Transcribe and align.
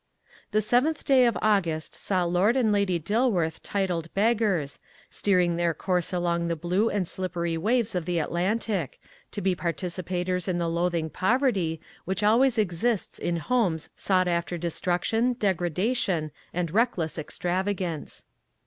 The 0.49 0.63
seventh 0.63 1.05
day 1.05 1.27
of 1.27 1.37
August 1.43 1.93
saw 1.93 2.23
Lord 2.23 2.57
and 2.57 2.71
Lady 2.71 2.97
Dilworth 2.99 3.59
titled 3.61 4.11
beggars, 4.15 4.79
steering 5.11 5.57
their 5.57 5.75
course 5.75 6.11
along 6.11 6.47
the 6.47 6.55
blue 6.55 6.89
and 6.89 7.07
slippery 7.07 7.55
waves 7.55 7.93
of 7.93 8.05
the 8.05 8.17
Atlantic, 8.17 8.99
to 9.29 9.41
be 9.41 9.53
participators 9.53 10.47
in 10.47 10.57
the 10.57 10.67
loathing 10.67 11.11
poverty 11.11 11.79
which 12.05 12.23
always 12.23 12.57
exists 12.57 13.19
in 13.19 13.37
homes 13.37 13.89
sought 13.95 14.27
after 14.27 14.57
destruction, 14.57 15.33
degradation, 15.37 16.31
and 16.51 16.71
reckless 16.71 17.19
extravagance. 17.19 18.25